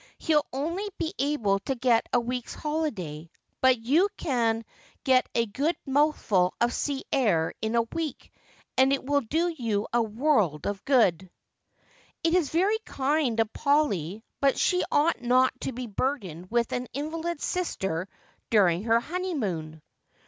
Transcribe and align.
He'll 0.17 0.47
only 0.51 0.89
be 0.97 1.13
able 1.19 1.59
to 1.59 1.75
get 1.75 2.09
a 2.11 2.19
week's 2.19 2.55
holiday; 2.55 3.29
but 3.61 3.75
344 3.75 3.75
Just 3.75 3.75
as 3.75 3.83
I 3.83 3.83
Am. 3.83 3.93
you 3.93 4.09
can 4.17 4.65
get 5.03 5.29
a 5.35 5.45
good 5.45 5.75
mouthful 5.85 6.55
of 6.59 6.73
sea 6.73 7.03
air 7.13 7.53
in 7.61 7.75
a 7.75 7.83
week, 7.83 8.31
and 8.75 8.91
it 8.91 9.03
'will 9.05 9.21
do 9.21 9.53
you 9.55 9.85
a 9.93 10.01
world 10.01 10.65
of 10.65 10.83
good.'' 10.85 11.29
It 12.23 12.33
is 12.33 12.49
very 12.49 12.79
kind 12.79 13.39
of 13.39 13.53
Polly, 13.53 14.23
but 14.39 14.57
she 14.57 14.83
ought 14.91 15.21
not 15.21 15.53
to 15.61 15.71
be 15.71 15.85
burdened 15.85 16.49
with 16.49 16.71
an 16.71 16.87
invalid 16.93 17.39
sister 17.39 18.07
during 18.49 18.85
her 18.85 18.99
honeymoon.' 19.01 19.83